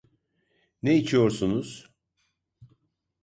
[0.83, 1.91] Ne içiyorsunuz?